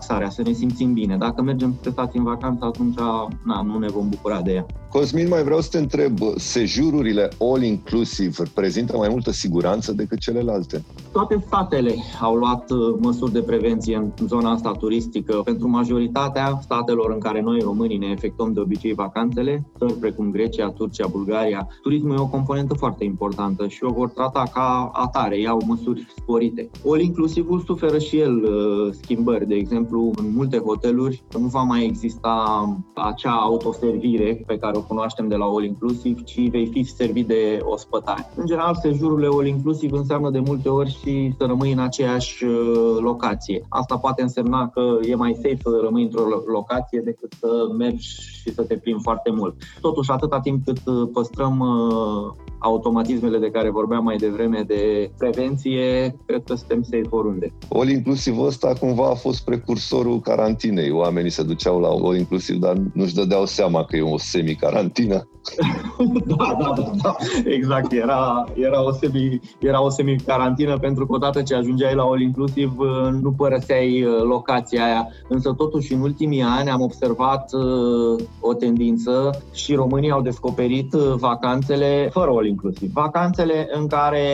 relaxarea, 0.07 0.29
să 0.29 0.41
ne 0.41 0.51
simțim 0.51 0.93
bine. 0.93 1.17
Dacă 1.17 1.41
mergem 1.41 1.75
stresați 1.79 2.17
în 2.17 2.24
vacanță, 2.24 2.65
atunci 2.65 2.97
na, 3.45 3.62
nu 3.62 3.77
ne 3.77 3.88
vom 3.88 4.09
bucura 4.09 4.41
de 4.41 4.53
ea. 4.53 4.65
Cosmin, 4.95 5.27
mai 5.27 5.43
vreau 5.43 5.61
să 5.61 5.69
te 5.71 5.77
întreb, 5.77 6.17
sejururile 6.35 7.29
all-inclusive 7.39 8.43
prezintă 8.53 8.97
mai 8.97 9.09
multă 9.09 9.31
siguranță 9.31 9.91
decât 9.91 10.19
celelalte? 10.19 10.83
Toate 11.11 11.43
statele 11.45 11.95
au 12.21 12.35
luat 12.35 12.71
uh, 12.71 12.77
măsuri 12.99 13.31
de 13.31 13.41
prevenție 13.41 13.95
în 13.95 14.27
zona 14.27 14.51
asta 14.51 14.71
turistică. 14.71 15.41
Pentru 15.43 15.67
majoritatea 15.67 16.59
statelor 16.61 17.11
în 17.11 17.19
care 17.19 17.41
noi 17.41 17.59
românii 17.59 17.97
ne 17.97 18.07
efectuăm 18.11 18.53
de 18.53 18.59
obicei 18.59 18.93
vacanțele, 18.93 19.65
țări 19.77 19.93
precum 19.93 20.31
Grecia, 20.31 20.69
Turcia, 20.69 21.07
Bulgaria, 21.07 21.67
turismul 21.81 22.15
e 22.15 22.19
o 22.19 22.27
componentă 22.27 22.73
foarte 22.73 23.03
importantă 23.03 23.67
și 23.67 23.83
o 23.83 23.91
vor 23.91 24.09
trata 24.09 24.43
ca 24.53 24.89
atare, 24.93 25.39
iau 25.39 25.61
măsuri 25.65 26.07
sporite. 26.17 26.69
All 26.85 27.01
inclusivul 27.01 27.59
suferă 27.59 27.97
și 27.97 28.17
el 28.17 28.43
uh, 28.43 28.93
schimbări. 29.01 29.47
De 29.47 29.55
exemplu, 29.55 30.11
în 30.15 30.33
multe 30.35 30.57
hoteluri 30.57 31.23
nu 31.39 31.47
va 31.47 31.61
mai 31.61 31.85
exista 31.85 32.65
acea 32.93 33.31
autoservire 33.31 34.43
pe 34.45 34.57
care 34.57 34.77
o 34.77 34.84
cunoaștem 34.87 35.27
de 35.27 35.35
la 35.35 35.45
All 35.45 35.63
Inclusive, 35.63 36.21
ci 36.21 36.49
vei 36.49 36.65
fi 36.65 36.83
servit 36.83 37.27
de 37.27 37.59
ospătari. 37.63 38.25
În 38.35 38.45
general, 38.45 38.75
sejururile 38.75 39.27
All 39.27 39.47
Inclusive 39.47 39.97
înseamnă 39.97 40.29
de 40.29 40.39
multe 40.39 40.69
ori 40.69 40.97
și 41.01 41.33
să 41.37 41.45
rămâi 41.45 41.71
în 41.71 41.79
aceeași 41.79 42.43
uh, 42.43 42.97
locație. 42.99 43.65
Asta 43.69 43.97
poate 43.97 44.21
însemna 44.21 44.69
că 44.69 44.81
e 45.01 45.15
mai 45.15 45.33
safe 45.33 45.59
să 45.63 45.79
rămâi 45.83 46.03
într-o 46.03 46.23
locație 46.45 46.99
decât 46.99 47.33
să 47.39 47.47
mergi 47.77 48.07
și 48.41 48.53
să 48.53 48.63
te 48.63 48.77
plimbi 48.77 49.01
foarte 49.01 49.31
mult. 49.31 49.55
Totuși, 49.81 50.11
atâta 50.11 50.39
timp 50.39 50.65
cât 50.65 50.79
uh, 50.85 51.09
păstrăm 51.13 51.59
uh, 51.59 52.33
automatismele 52.59 53.38
de 53.38 53.51
care 53.51 53.69
vorbeam 53.69 54.03
mai 54.03 54.15
devreme 54.15 54.63
de 54.67 55.12
prevenție, 55.17 56.15
cred 56.25 56.43
că 56.43 56.55
suntem 56.55 56.81
safe 56.81 57.07
oriunde. 57.09 57.53
All 57.69 57.89
inclusiv 57.89 58.39
ăsta 58.39 58.74
cumva 58.79 59.09
a 59.09 59.13
fost 59.13 59.43
precursorul 59.43 60.19
carantinei. 60.19 60.91
Oamenii 60.91 61.29
se 61.29 61.43
duceau 61.43 61.79
la 61.79 61.88
all 61.88 62.17
inclusiv, 62.17 62.55
dar 62.55 62.75
nu-și 62.93 63.15
dădeau 63.15 63.45
seama 63.45 63.83
că 63.83 63.95
e 63.95 64.01
o 64.01 64.17
semi-carantină. 64.17 65.27
da, 66.25 66.55
da, 66.59 66.74
da, 66.75 66.91
da, 67.03 67.15
exact. 67.45 67.91
Era, 67.91 68.43
era, 68.53 68.85
o 68.85 68.91
semi, 68.91 69.39
era 69.59 69.83
o 69.83 69.89
semi-carantină 69.89 70.77
pentru 70.77 71.05
că 71.05 71.13
odată 71.13 71.41
ce 71.41 71.55
ajungeai 71.55 71.95
la 71.95 72.03
all 72.03 72.21
inclusiv 72.21 72.74
nu 73.21 73.31
părăseai 73.31 74.03
uh, 74.03 74.21
locația 74.21 74.83
aia. 74.83 75.07
Însă 75.27 75.53
totuși 75.53 75.93
în 75.93 76.01
ultimii 76.01 76.41
ani 76.41 76.69
am 76.69 76.81
observat 76.81 77.53
uh, 77.53 78.24
o 78.39 78.53
tendință 78.53 79.43
și 79.53 79.74
românii 79.74 80.12
au 80.12 80.21
descoperit 80.21 80.93
uh, 80.93 81.13
vacanțele 81.17 82.09
fără 82.12 82.31
all 82.31 82.44
inclusiv. 82.47 82.91
Vacanțele 82.91 83.67
în 83.71 83.87
care 83.87 84.27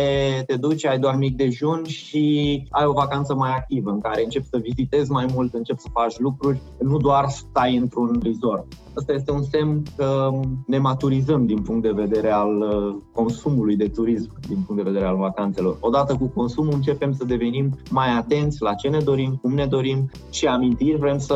te 0.45 0.55
duci, 0.55 0.85
ai 0.85 0.99
doar 0.99 1.15
mic 1.15 1.35
dejun 1.35 1.83
și 1.83 2.63
ai 2.69 2.85
o 2.85 2.91
vacanță 2.91 3.35
mai 3.35 3.49
activă, 3.49 3.89
în 3.89 3.99
care 3.99 4.23
începi 4.23 4.47
să 4.47 4.57
vizitezi 4.57 5.11
mai 5.11 5.25
mult, 5.33 5.53
începi 5.53 5.81
să 5.81 5.87
faci 5.91 6.19
lucruri, 6.19 6.61
nu 6.79 6.97
doar 6.97 7.29
stai 7.29 7.75
într-un 7.75 8.21
resort. 8.23 8.65
Asta 8.95 9.13
este 9.13 9.31
un 9.31 9.43
semn 9.43 9.83
că 9.95 10.29
ne 10.67 10.77
maturizăm 10.77 11.45
din 11.45 11.61
punct 11.61 11.81
de 11.81 11.91
vedere 11.91 12.31
al 12.31 12.57
uh, 12.57 12.95
consumului 13.13 13.75
de 13.75 13.87
turism, 13.87 14.31
din 14.47 14.57
punct 14.65 14.83
de 14.83 14.89
vedere 14.89 15.09
al 15.09 15.17
vacanțelor. 15.17 15.77
Odată 15.79 16.15
cu 16.15 16.25
consumul 16.25 16.73
începem 16.73 17.13
să 17.13 17.25
devenim 17.25 17.77
mai 17.89 18.17
atenți 18.17 18.61
la 18.61 18.73
ce 18.73 18.87
ne 18.87 18.99
dorim, 18.99 19.39
cum 19.41 19.53
ne 19.53 19.65
dorim, 19.65 20.09
ce 20.29 20.47
amintiri 20.47 20.97
vrem 20.97 21.17
să 21.17 21.33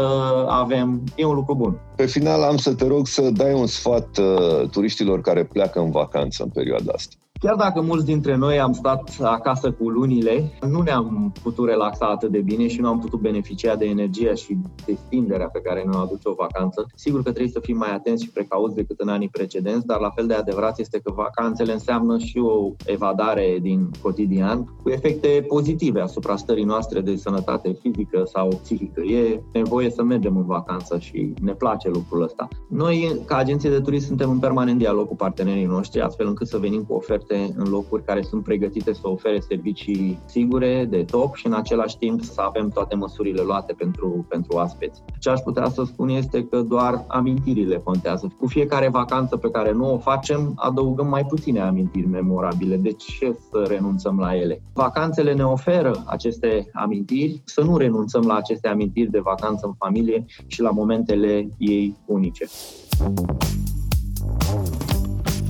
avem. 0.48 1.04
E 1.16 1.26
un 1.26 1.36
lucru 1.36 1.56
bun. 1.56 1.80
Pe 1.96 2.06
final 2.06 2.42
am 2.42 2.58
să 2.58 2.74
te 2.74 2.88
rog 2.88 3.08
să 3.08 3.30
dai 3.30 3.54
un 3.54 3.68
sfat 3.68 4.18
uh, 4.18 4.70
turiștilor 4.70 5.22
care 5.22 5.44
pleacă 5.44 5.80
în 5.80 5.92
vacanță 5.92 6.44
în 6.44 6.50
perioada 6.50 6.92
asta. 6.96 7.16
Chiar 7.46 7.56
dacă 7.56 7.82
mulți 7.82 8.06
dintre 8.06 8.36
noi 8.36 8.60
am 8.60 8.74
stat 8.74 9.18
acasă 9.22 9.72
cu 9.72 9.90
lunile, 9.90 10.52
nu 10.68 10.82
ne-am 10.82 11.34
putut 11.44 11.68
relaxa 11.68 12.06
atât 12.06 12.32
de 12.32 12.42
bine 12.42 12.68
și 12.68 12.80
nu 12.80 12.88
am 12.88 13.00
putut 13.00 13.20
beneficia 13.20 13.76
de 13.76 13.86
energia 13.86 14.34
și 14.34 14.58
destinderea 14.86 15.48
pe 15.48 15.60
care 15.60 15.84
ne-o 15.84 16.00
aduce 16.00 16.30
o 16.30 16.34
vacanță. 16.34 16.88
Sigur 16.96 17.24
că 17.24 17.30
trebuie 17.30 17.52
să 17.52 17.60
fim 17.60 17.78
mai 17.78 17.94
atenți 17.94 18.24
și 18.24 18.32
precauți 18.32 18.76
decât 18.76 19.00
în 19.00 19.08
anii 19.08 19.30
precedenți, 19.30 19.86
dar 19.86 20.00
la 20.00 20.10
fel 20.10 20.28
de 20.28 20.34
adevărat 20.34 20.80
este 20.80 21.00
că 21.04 21.12
vacanțele 21.16 21.72
înseamnă 21.72 22.18
și 22.18 22.38
o 22.38 22.72
evadare 22.86 23.58
din 23.62 23.90
cotidian 24.02 24.64
cu 24.84 24.90
efecte 24.90 25.46
pozitive 25.48 26.02
asupra 26.02 26.36
stării 26.36 26.64
noastre 26.64 27.02
de 27.02 27.16
sănătate 27.16 27.78
fizică 27.82 28.24
sau 28.26 28.48
psihică. 28.48 29.02
E 29.02 29.42
nevoie 29.54 29.90
să 29.90 30.04
mergem 30.04 30.38
în 30.38 30.46
vacanță 30.46 30.98
și 31.00 31.34
ne 31.42 31.54
place 31.54 31.90
lucrul 31.90 32.24
ăsta. 32.24 32.48
Noi, 32.70 33.22
ca 33.26 33.36
agenție 33.36 33.70
de 33.70 33.80
turism, 33.80 34.08
suntem 34.08 34.30
în 34.30 34.40
permanent 34.40 34.78
dialog 34.78 35.08
cu 35.08 35.16
partenerii 35.16 35.66
noștri, 35.66 36.02
astfel 36.02 36.28
încât 36.28 36.48
să 36.48 36.58
venim 36.58 36.84
cu 36.84 36.94
oferte 36.94 37.34
oferte 37.36 37.54
în 37.58 37.70
locuri 37.70 38.04
care 38.04 38.22
sunt 38.22 38.44
pregătite 38.44 38.94
să 38.94 39.08
ofere 39.08 39.40
servicii 39.40 40.20
sigure, 40.26 40.86
de 40.90 41.04
top 41.04 41.36
și 41.36 41.46
în 41.46 41.54
același 41.54 41.98
timp 41.98 42.24
să 42.24 42.42
avem 42.42 42.70
toate 42.70 42.96
măsurile 42.96 43.42
luate 43.42 43.74
pentru, 43.74 44.26
pentru 44.30 44.58
aspeți. 44.58 45.04
Ce 45.20 45.30
aș 45.30 45.40
putea 45.40 45.70
să 45.70 45.84
spun 45.84 46.10
este 46.10 46.44
că 46.44 46.62
doar 46.62 47.06
amintirile 47.08 47.78
contează. 47.84 48.32
Cu 48.40 48.48
fiecare 48.48 48.90
vacanță 48.90 49.38
pe 49.38 49.50
care 49.50 49.72
nu 49.72 49.94
o 49.94 49.98
facem, 49.98 50.54
adăugăm 50.56 51.08
mai 51.08 51.26
puține 51.26 51.60
amintiri 51.60 52.08
memorabile. 52.08 52.78
De 52.78 52.92
ce 52.92 53.38
să 53.52 53.66
renunțăm 53.68 54.20
la 54.20 54.36
ele? 54.36 54.62
Vacanțele 54.74 55.34
ne 55.34 55.44
oferă 55.44 56.04
aceste 56.06 56.70
amintiri, 56.74 57.42
să 57.46 57.62
nu 57.62 57.78
renunțăm 57.78 58.26
la 58.28 58.36
aceste 58.36 58.68
amintiri 58.68 59.12
de 59.12 59.20
vacanță 59.20 59.66
în 59.66 59.74
familie 59.74 60.26
și 60.48 60.62
la 60.62 60.70
momentele 60.70 61.50
ei 61.58 61.96
unice. 62.06 62.46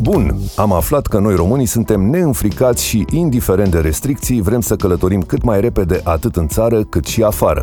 Bun, 0.02 0.36
am 0.56 0.74
aflat 0.74 1.08
că 1.08 1.20
noi 1.20 1.36
românii 1.36 1.66
suntem 1.66 2.02
neînfricați 2.02 2.84
și, 2.84 3.06
indiferent 3.10 3.72
de 3.72 3.80
restricții, 3.80 4.42
vrem 4.42 4.62
să 4.62 4.75
călătorim 4.75 5.22
cât 5.22 5.44
mai 5.44 5.62
repede 5.62 6.02
atât 6.04 6.36
în 6.36 6.48
țară 6.48 6.84
cât 6.84 7.06
și 7.06 7.24
afară. 7.24 7.62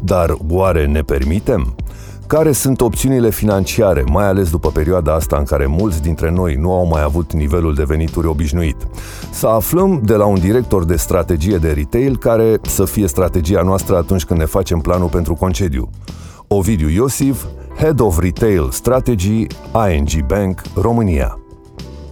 Dar 0.00 0.36
oare 0.48 0.86
ne 0.86 1.02
permitem? 1.02 1.74
Care 2.26 2.52
sunt 2.52 2.80
opțiunile 2.80 3.30
financiare, 3.30 4.04
mai 4.06 4.26
ales 4.26 4.50
după 4.50 4.70
perioada 4.70 5.14
asta 5.14 5.36
în 5.36 5.44
care 5.44 5.66
mulți 5.66 6.02
dintre 6.02 6.30
noi 6.30 6.54
nu 6.54 6.72
au 6.72 6.86
mai 6.86 7.02
avut 7.02 7.32
nivelul 7.32 7.74
de 7.74 7.84
venituri 7.86 8.26
obișnuit? 8.26 8.76
Să 9.30 9.46
aflăm 9.46 10.00
de 10.04 10.14
la 10.14 10.26
un 10.26 10.38
director 10.38 10.84
de 10.84 10.96
strategie 10.96 11.56
de 11.56 11.72
retail 11.72 12.16
care 12.16 12.58
să 12.62 12.84
fie 12.84 13.06
strategia 13.06 13.62
noastră 13.62 13.96
atunci 13.96 14.24
când 14.24 14.38
ne 14.38 14.46
facem 14.46 14.78
planul 14.78 15.08
pentru 15.08 15.34
concediu. 15.34 15.90
Ovidiu 16.48 16.88
Iosif, 16.88 17.44
Head 17.76 18.00
of 18.00 18.18
Retail 18.18 18.68
Strategy, 18.70 19.46
ING 19.92 20.26
Bank, 20.26 20.62
România. 20.74 21.39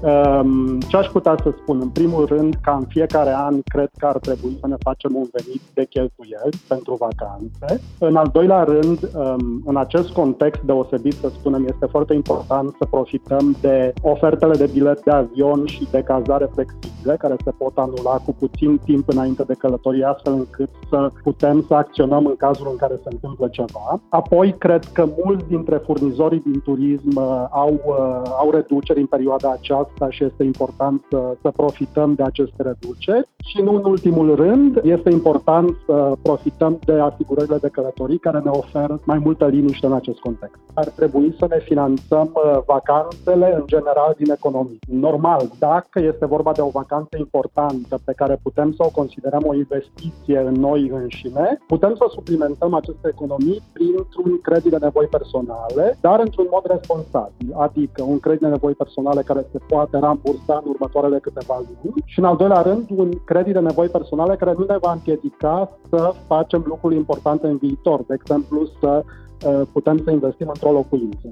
Ehm, 0.02 0.80
ce 0.80 0.96
aș 0.96 1.06
putea 1.06 1.36
să 1.42 1.52
spun? 1.62 1.80
În 1.80 1.88
primul 1.88 2.26
rând, 2.26 2.54
ca 2.62 2.76
în 2.76 2.84
fiecare 2.88 3.34
an, 3.36 3.60
cred 3.64 3.90
că 3.98 4.06
ar 4.06 4.18
trebui 4.18 4.56
să 4.60 4.66
ne 4.66 4.76
facem 4.78 5.14
un 5.14 5.26
venit 5.32 5.62
de 5.74 5.84
cheltuieli 5.84 6.60
pentru 6.68 6.94
vacanțe. 6.94 7.80
În 7.98 8.16
al 8.16 8.28
doilea 8.32 8.62
rând, 8.62 8.98
ehm, 9.02 9.62
în 9.64 9.76
acest 9.76 10.08
context 10.08 10.60
deosebit, 10.60 11.12
să 11.12 11.28
spunem, 11.28 11.66
este 11.66 11.86
foarte 11.86 12.14
important 12.14 12.74
să 12.78 12.84
profităm 12.90 13.56
de 13.60 13.92
ofertele 14.02 14.54
de 14.56 14.70
bilet 14.72 15.04
de 15.04 15.10
avion 15.10 15.66
și 15.66 15.88
de 15.90 16.02
cazare 16.02 16.48
flexibile, 16.52 17.16
care 17.18 17.36
se 17.44 17.50
pot 17.58 17.76
anula 17.78 18.16
cu 18.24 18.34
puțin 18.38 18.80
timp 18.84 19.08
înainte 19.08 19.42
de 19.42 19.54
călătorie, 19.58 20.04
astfel 20.04 20.32
încât 20.32 20.68
să 20.90 21.10
putem 21.22 21.64
să 21.68 21.74
acționăm 21.74 22.26
în 22.26 22.36
cazul 22.36 22.68
în 22.70 22.76
care 22.76 22.94
se 23.02 23.08
întâmplă 23.12 23.48
ceva. 23.48 24.00
Apoi, 24.08 24.54
cred 24.58 24.84
că 24.84 25.08
mulți 25.24 25.46
dintre 25.46 25.76
furnizorii 25.76 26.42
din 26.46 26.60
turism 26.60 27.16
uh, 27.16 27.44
au, 27.50 27.72
uh, 27.72 28.22
au 28.38 28.50
reduceri 28.50 29.00
în 29.00 29.06
perioada 29.06 29.50
aceasta 29.50 29.87
asta 29.88 30.10
și 30.10 30.24
este 30.24 30.42
important 30.44 31.04
să, 31.10 31.36
să 31.42 31.50
profităm 31.56 32.14
de 32.14 32.22
aceste 32.22 32.62
reduceri. 32.62 33.28
Și 33.44 33.62
nu 33.62 33.74
în 33.74 33.84
ultimul 33.84 34.34
rând, 34.34 34.80
este 34.82 35.10
important 35.10 35.76
să 35.86 36.16
profităm 36.22 36.78
de 36.84 36.92
asigurările 36.92 37.56
de 37.56 37.68
călătorii 37.68 38.18
care 38.18 38.38
ne 38.38 38.50
oferă 38.50 39.00
mai 39.04 39.18
multă 39.18 39.46
liniște 39.46 39.86
în 39.86 39.92
acest 39.92 40.18
context. 40.18 40.60
Ar 40.74 40.88
trebui 40.88 41.34
să 41.38 41.46
ne 41.50 41.58
finanțăm 41.58 42.30
uh, 42.34 42.58
vacanțele 42.66 43.54
în 43.54 43.62
general 43.66 44.14
din 44.16 44.30
economie. 44.30 44.78
Normal, 44.88 45.50
dacă 45.58 46.00
este 46.00 46.26
vorba 46.26 46.52
de 46.52 46.60
o 46.60 46.68
vacanță 46.68 47.16
importantă 47.18 47.98
pe 48.04 48.12
care 48.12 48.38
putem 48.42 48.72
să 48.72 48.82
o 48.86 48.90
considerăm 48.90 49.42
o 49.46 49.54
investiție 49.54 50.38
în 50.38 50.54
noi 50.54 50.90
înșine, 50.94 51.58
putem 51.66 51.94
să 51.94 52.04
suplimentăm 52.08 52.74
aceste 52.74 53.08
economii 53.08 53.62
printr-un 53.72 54.40
credit 54.42 54.70
de 54.70 54.78
nevoi 54.80 55.06
personale, 55.06 55.98
dar 56.00 56.20
într-un 56.20 56.46
mod 56.50 56.64
responsabil, 56.66 57.48
adică 57.56 58.02
un 58.02 58.18
credit 58.20 58.40
de 58.40 58.46
nevoi 58.46 58.72
personale 58.72 59.22
care 59.22 59.46
se 59.52 59.58
poate 59.68 59.77
poate 59.78 59.98
rambursa 59.98 60.60
în 60.62 60.70
următoarele 60.70 61.18
câteva 61.18 61.56
luni 61.82 62.02
și, 62.04 62.18
în 62.18 62.24
al 62.24 62.36
doilea 62.36 62.60
rând, 62.60 62.86
un 62.96 63.10
credit 63.24 63.52
de 63.52 63.58
nevoi 63.58 63.88
personale 63.88 64.36
care 64.36 64.54
nu 64.58 64.64
ne 64.68 64.76
va 64.80 64.92
împiedica 64.92 65.78
să 65.88 66.14
facem 66.26 66.62
lucruri 66.66 66.96
importante 66.96 67.46
în 67.46 67.56
viitor, 67.56 67.98
de 68.06 68.14
exemplu 68.14 68.68
să 68.80 69.02
uh, 69.02 69.62
putem 69.72 69.96
să 70.04 70.10
investim 70.10 70.48
într-o 70.48 70.72
locuință. 70.72 71.28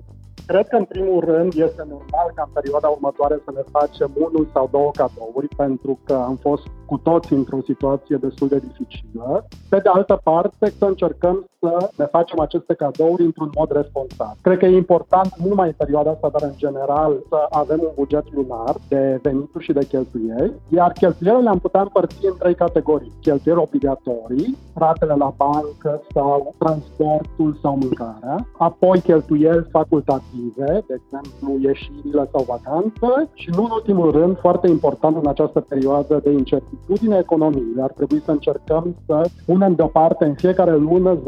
Cred 0.47 0.69
că, 0.69 0.77
în 0.77 0.85
primul 0.85 1.21
rând, 1.25 1.53
este 1.53 1.83
normal 1.89 2.29
ca 2.35 2.43
în 2.47 2.53
perioada 2.53 2.89
următoare 2.89 3.41
să 3.45 3.51
ne 3.55 3.65
facem 3.71 4.11
unul 4.15 4.49
sau 4.53 4.69
două 4.71 4.91
cadouri, 4.91 5.49
pentru 5.57 5.99
că 6.05 6.15
am 6.15 6.37
fost 6.37 6.67
cu 6.87 6.97
toți 6.99 7.33
într-o 7.33 7.59
situație 7.65 8.17
destul 8.17 8.49
de 8.49 8.59
dificilă. 8.59 9.47
Pe 9.69 9.79
de 9.79 9.89
altă 9.89 10.21
parte, 10.23 10.73
să 10.79 10.85
încercăm 10.85 11.47
să 11.59 11.91
ne 11.97 12.05
facem 12.05 12.41
aceste 12.41 12.75
cadouri 12.75 13.25
într-un 13.25 13.51
mod 13.59 13.71
responsabil. 13.71 14.39
Cred 14.43 14.59
că 14.59 14.67
e 14.67 14.77
important, 14.77 15.29
nu 15.37 15.49
numai 15.49 15.67
în 15.67 15.75
perioada 15.77 16.11
asta, 16.11 16.29
dar 16.29 16.43
în 16.43 16.57
general, 16.57 17.13
să 17.29 17.47
avem 17.51 17.81
un 17.83 17.93
buget 17.95 18.25
lunar 18.35 18.75
de 18.89 19.19
venituri 19.23 19.65
și 19.65 19.73
de 19.73 19.85
cheltuieli, 19.85 20.53
iar 20.69 20.93
cheltuielile 20.93 21.43
le-am 21.43 21.59
putea 21.59 21.81
împărți 21.81 22.27
în 22.27 22.37
trei 22.39 22.55
categorii. 22.55 23.13
Cheltuieli 23.21 23.61
obligatorii, 23.61 24.57
ratele 24.75 25.15
la 25.15 25.35
bancă 25.37 26.03
sau 26.15 26.55
transportul 26.59 27.59
sau 27.63 27.77
mâncarea, 27.77 28.47
apoi 28.59 29.01
cheltuieli 29.01 29.67
facultative 29.71 30.26
alternative, 30.27 30.85
de 30.87 31.01
exemplu 31.01 31.69
ieșirile 31.69 32.29
sau 32.33 32.45
vacanțe 32.49 33.31
și 33.35 33.51
nu 33.57 33.63
în 33.63 33.71
ultimul 33.71 34.11
rând, 34.11 34.39
foarte 34.39 34.69
important 34.69 35.17
în 35.17 35.29
această 35.29 35.61
perioadă 35.61 36.21
de 36.25 36.31
incertitudine 36.31 37.19
economiei, 37.19 37.81
ar 37.81 37.91
trebui 37.91 38.21
să 38.25 38.31
încercăm 38.31 38.97
să 39.07 39.29
punem 39.47 39.75
deoparte 39.75 40.25
în 40.25 40.35
fiecare 40.35 40.77
lună 40.77 41.17
10-20% 41.17 41.21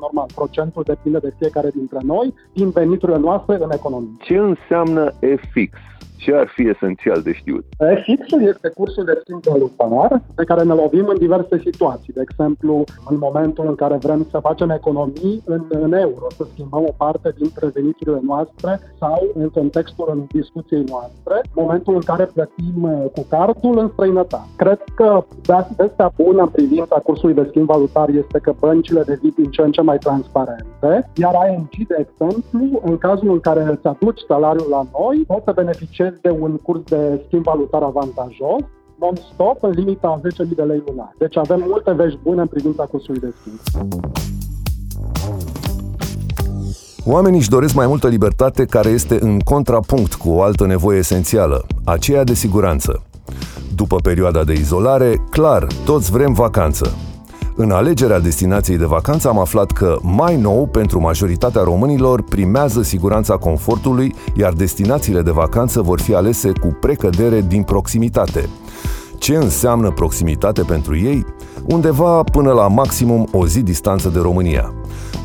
normal. 0.00 0.26
Procentul 0.34 0.82
depinde 0.86 1.18
de 1.18 1.34
fiecare 1.38 1.70
dintre 1.74 1.98
noi 2.02 2.34
din 2.52 2.70
veniturile 2.70 3.18
noastre 3.18 3.58
în 3.60 3.70
economie. 3.72 4.16
Ce 4.20 4.36
înseamnă 4.36 5.12
FX? 5.20 5.97
Ce 6.18 6.34
ar 6.34 6.48
fi 6.54 6.68
esențial 6.68 7.20
de 7.22 7.32
știut? 7.32 7.64
Fixul 8.04 8.42
este 8.42 8.68
cursul 8.68 9.04
de 9.04 9.18
schimb 9.20 9.42
valutar 9.42 10.22
pe 10.34 10.44
care 10.44 10.62
ne 10.62 10.72
lovim 10.72 11.06
în 11.06 11.18
diverse 11.18 11.58
situații. 11.64 12.12
De 12.12 12.24
exemplu, 12.28 12.84
în 13.08 13.16
momentul 13.18 13.66
în 13.68 13.74
care 13.74 13.96
vrem 13.96 14.26
să 14.30 14.38
facem 14.38 14.70
economii 14.70 15.42
în, 15.44 15.62
în 15.68 15.92
euro, 15.92 16.26
să 16.36 16.44
schimbăm 16.52 16.82
o 16.82 16.94
parte 16.96 17.32
dintre 17.38 17.66
veniturile 17.74 18.20
noastre 18.22 18.80
sau 18.98 19.18
în 19.34 19.48
contextul 19.48 20.08
în 20.14 20.20
discuției 20.40 20.84
noastre, 20.88 21.50
momentul 21.54 21.94
în 21.94 22.00
care 22.00 22.24
plătim 22.24 22.82
uh, 22.82 23.10
cu 23.14 23.26
cardul 23.28 23.78
în 23.78 23.88
străinătate. 23.92 24.48
Cred 24.56 24.80
că 24.94 25.24
vestea 25.76 26.12
bună 26.16 26.42
în 26.42 26.48
privința 26.48 26.96
cursului 26.96 27.34
de 27.34 27.46
schimb 27.48 27.66
valutar 27.66 28.08
este 28.08 28.38
că 28.38 28.52
băncile 28.60 29.02
devin 29.02 29.32
din 29.36 29.50
ce 29.50 29.62
în 29.62 29.72
ce 29.72 29.80
mai 29.80 29.98
transparente, 29.98 31.10
iar 31.14 31.34
ING, 31.50 31.86
de 31.88 32.06
exemplu, 32.06 32.80
în 32.84 32.98
cazul 32.98 33.30
în 33.30 33.40
care 33.40 33.62
îți 33.62 33.86
aduci 33.86 34.20
salariul 34.28 34.68
la 34.70 34.86
noi, 34.98 35.24
poți 35.26 35.44
să 35.44 35.52
beneficiezi 35.54 36.07
beneficiezi 36.08 36.20
de 36.20 36.30
un 36.30 36.56
curs 36.56 36.82
de 36.84 37.22
schimb 37.26 37.44
valutar 37.44 37.82
avantajos, 37.82 38.62
non-stop, 39.00 39.62
în 39.62 39.70
limita 39.70 40.08
a 40.08 40.20
10.000 40.44 40.54
de 40.56 40.62
lei 40.62 40.82
lunar. 40.86 41.14
Deci 41.18 41.36
avem 41.36 41.64
multe 41.68 41.92
vești 41.92 42.18
bune 42.22 42.40
în 42.40 42.46
privința 42.46 42.84
cursului 42.84 43.20
de 43.20 43.34
schimb. 43.40 43.58
Oamenii 47.06 47.38
își 47.38 47.48
doresc 47.48 47.74
mai 47.74 47.86
multă 47.86 48.08
libertate 48.08 48.64
care 48.64 48.88
este 48.88 49.18
în 49.20 49.38
contrapunct 49.38 50.14
cu 50.14 50.30
o 50.30 50.42
altă 50.42 50.66
nevoie 50.66 50.98
esențială, 50.98 51.66
aceea 51.84 52.24
de 52.24 52.34
siguranță. 52.34 53.02
După 53.74 53.96
perioada 53.96 54.44
de 54.44 54.52
izolare, 54.52 55.24
clar, 55.30 55.66
toți 55.84 56.10
vrem 56.10 56.32
vacanță. 56.32 57.07
În 57.60 57.70
alegerea 57.70 58.20
destinației 58.20 58.76
de 58.76 58.84
vacanță 58.84 59.28
am 59.28 59.38
aflat 59.38 59.70
că, 59.70 59.96
mai 60.02 60.36
nou, 60.36 60.66
pentru 60.66 61.00
majoritatea 61.00 61.62
românilor, 61.62 62.22
primează 62.22 62.82
siguranța 62.82 63.36
confortului, 63.36 64.14
iar 64.36 64.52
destinațiile 64.52 65.22
de 65.22 65.30
vacanță 65.30 65.82
vor 65.82 66.00
fi 66.00 66.14
alese 66.14 66.52
cu 66.60 66.76
precădere 66.80 67.40
din 67.40 67.62
proximitate. 67.62 68.48
Ce 69.18 69.36
înseamnă 69.36 69.90
proximitate 69.90 70.62
pentru 70.62 70.96
ei? 70.96 71.24
Undeva 71.68 72.22
până 72.22 72.52
la 72.52 72.68
maximum 72.68 73.28
o 73.32 73.46
zi 73.46 73.62
distanță 73.62 74.08
de 74.08 74.18
România. 74.18 74.72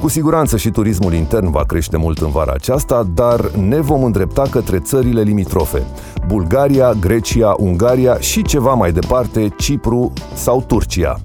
Cu 0.01 0.07
siguranță 0.07 0.57
și 0.57 0.69
turismul 0.69 1.13
intern 1.13 1.51
va 1.51 1.63
crește 1.67 1.97
mult 1.97 2.17
în 2.17 2.29
vara 2.29 2.51
aceasta, 2.53 3.07
dar 3.13 3.49
ne 3.49 3.79
vom 3.79 4.03
îndrepta 4.03 4.43
către 4.51 4.79
țările 4.79 5.21
limitrofe. 5.21 5.85
Bulgaria, 6.27 6.93
Grecia, 6.99 7.55
Ungaria 7.57 8.19
și 8.19 8.41
ceva 8.41 8.73
mai 8.73 8.91
departe, 8.91 9.53
Cipru 9.57 10.13
sau 10.33 10.63
Turcia. 10.67 11.19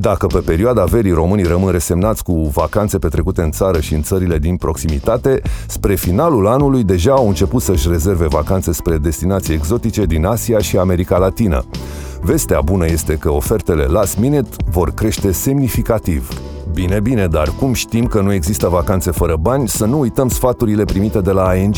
Dacă 0.00 0.26
pe 0.26 0.38
perioada 0.38 0.84
verii 0.84 1.12
românii 1.12 1.44
rămân 1.44 1.70
resemnați 1.70 2.22
cu 2.22 2.32
vacanțe 2.32 2.98
petrecute 2.98 3.42
în 3.42 3.50
țară 3.50 3.80
și 3.80 3.94
în 3.94 4.02
țările 4.02 4.38
din 4.38 4.56
proximitate, 4.56 5.42
spre 5.66 5.94
finalul 5.94 6.46
anului 6.46 6.84
deja 6.84 7.12
au 7.12 7.28
început 7.28 7.62
să-și 7.62 7.88
rezerve 7.88 8.26
vacanțe 8.26 8.72
spre 8.72 8.96
destinații 8.96 9.54
exotice 9.54 10.04
din 10.04 10.24
Asia 10.24 10.58
și 10.58 10.76
America 10.76 11.18
Latină. 11.18 11.64
Vestea 12.20 12.60
bună 12.60 12.86
este 12.86 13.14
că 13.14 13.30
ofertele 13.30 13.84
last 13.84 14.18
minute 14.18 14.48
vor 14.70 14.90
crește 14.90 15.32
semnificativ. 15.32 16.28
Bine, 16.72 17.00
bine, 17.00 17.26
dar 17.26 17.52
cum 17.58 17.72
știm 17.72 18.06
că 18.06 18.20
nu 18.20 18.32
există 18.32 18.68
vacanțe 18.68 19.10
fără 19.10 19.36
bani, 19.40 19.68
să 19.68 19.84
nu 19.84 19.98
uităm 19.98 20.28
sfaturile 20.28 20.84
primite 20.84 21.20
de 21.20 21.30
la 21.30 21.54
ING 21.54 21.76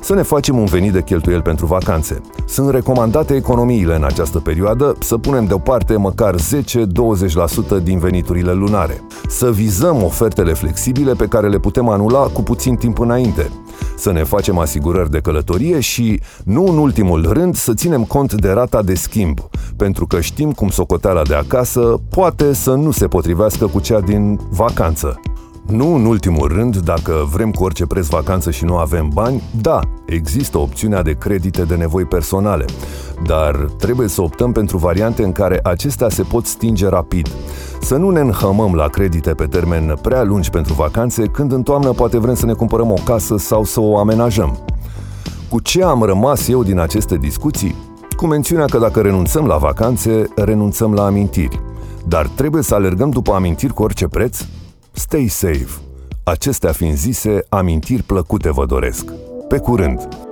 să 0.00 0.14
ne 0.14 0.22
facem 0.22 0.58
un 0.58 0.64
venit 0.64 0.92
de 0.92 1.02
cheltuieli 1.02 1.42
pentru 1.42 1.66
vacanțe. 1.66 2.20
Sunt 2.46 2.70
recomandate 2.70 3.34
economiile 3.34 3.94
în 3.94 4.04
această 4.04 4.38
perioadă, 4.38 4.96
să 5.00 5.18
punem 5.18 5.44
deoparte 5.44 5.96
măcar 5.96 6.34
10-20% 6.34 7.82
din 7.82 7.98
veniturile 7.98 8.52
lunare. 8.52 9.00
Să 9.28 9.50
vizăm 9.50 10.02
ofertele 10.02 10.52
flexibile 10.52 11.12
pe 11.12 11.26
care 11.26 11.48
le 11.48 11.58
putem 11.58 11.88
anula 11.88 12.18
cu 12.18 12.42
puțin 12.42 12.74
timp 12.74 12.98
înainte. 12.98 13.50
Să 13.96 14.12
ne 14.12 14.24
facem 14.24 14.58
asigurări 14.58 15.10
de 15.10 15.18
călătorie 15.18 15.80
și, 15.80 16.20
nu 16.44 16.66
în 16.66 16.78
ultimul 16.78 17.32
rând, 17.32 17.54
să 17.54 17.74
ținem 17.74 18.04
cont 18.04 18.34
de 18.34 18.50
rata 18.50 18.82
de 18.82 18.94
schimb, 18.94 19.38
pentru 19.76 20.06
că 20.06 20.20
știm 20.20 20.52
cum 20.52 20.68
socoteala 20.68 21.22
de 21.22 21.34
acasă 21.34 22.00
poate 22.10 22.52
să 22.52 22.70
nu 22.70 22.90
se 22.90 23.06
potrivească 23.06 23.66
cu 23.66 23.80
cea 23.80 24.00
din 24.00 24.40
vacanță. 24.50 25.20
Nu 25.68 25.94
în 25.94 26.04
ultimul 26.04 26.48
rând, 26.48 26.76
dacă 26.76 27.28
vrem 27.32 27.50
cu 27.50 27.64
orice 27.64 27.86
preț 27.86 28.06
vacanță 28.06 28.50
și 28.50 28.64
nu 28.64 28.76
avem 28.76 29.10
bani, 29.12 29.42
da, 29.60 29.80
există 30.06 30.58
opțiunea 30.58 31.02
de 31.02 31.12
credite 31.12 31.62
de 31.62 31.74
nevoi 31.74 32.04
personale, 32.04 32.64
dar 33.26 33.54
trebuie 33.56 34.08
să 34.08 34.22
optăm 34.22 34.52
pentru 34.52 34.78
variante 34.78 35.24
în 35.24 35.32
care 35.32 35.60
acestea 35.62 36.08
se 36.08 36.22
pot 36.22 36.46
stinge 36.46 36.88
rapid. 36.88 37.28
Să 37.80 37.96
nu 37.96 38.10
ne 38.10 38.20
înhămăm 38.20 38.74
la 38.74 38.88
credite 38.88 39.34
pe 39.34 39.46
termen 39.46 39.98
prea 40.02 40.22
lungi 40.22 40.50
pentru 40.50 40.74
vacanțe, 40.74 41.26
când 41.26 41.52
în 41.52 41.62
toamnă 41.62 41.92
poate 41.92 42.18
vrem 42.18 42.34
să 42.34 42.46
ne 42.46 42.52
cumpărăm 42.52 42.90
o 42.90 42.98
casă 43.04 43.36
sau 43.36 43.64
să 43.64 43.80
o 43.80 43.98
amenajăm. 43.98 44.58
Cu 45.48 45.60
ce 45.60 45.82
am 45.82 46.02
rămas 46.02 46.48
eu 46.48 46.62
din 46.62 46.78
aceste 46.78 47.16
discuții? 47.16 47.74
Cu 48.16 48.26
mențiunea 48.26 48.64
că 48.64 48.78
dacă 48.78 49.00
renunțăm 49.00 49.46
la 49.46 49.56
vacanțe, 49.56 50.24
renunțăm 50.34 50.94
la 50.94 51.04
amintiri. 51.04 51.60
Dar 52.06 52.26
trebuie 52.26 52.62
să 52.62 52.74
alergăm 52.74 53.10
după 53.10 53.32
amintiri 53.32 53.72
cu 53.72 53.82
orice 53.82 54.08
preț? 54.08 54.38
Stay 54.98 55.28
safe. 55.28 55.80
Acestea 56.24 56.72
fiind 56.72 56.96
zise, 56.96 57.44
amintiri 57.48 58.02
plăcute 58.02 58.50
vă 58.50 58.66
doresc. 58.66 59.12
Pe 59.48 59.58
curând! 59.58 60.27